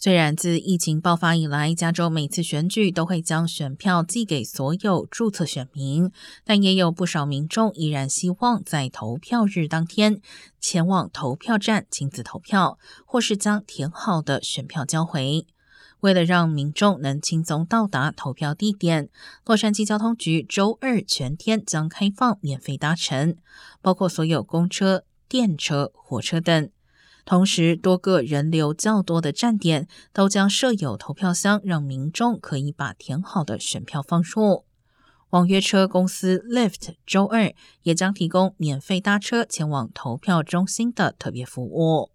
[0.00, 6.12] 虽然自疫情爆发以来，加州每次选举都会将选票寄给所有注册选民，
[6.44, 10.20] 但也有不少民众依然希望在投票日当天
[10.60, 15.44] 前往投票站亲自投票，或是将填好的选票交回。
[15.98, 19.08] 为了让民众能轻松到达投票地点，
[19.44, 23.36] 洛杉矶交通局周二全天将开放免费搭乘，
[23.82, 26.70] 包括所有公车、电车、火车等。
[27.28, 34.64] 同时，多个人流较多的站点都将设有投票箱，让民众可以把填好的选票放入。
[35.28, 37.52] 网约车公司 l i f t 周二
[37.82, 42.10] 也将提供免费搭车前往投票中心的特别服务。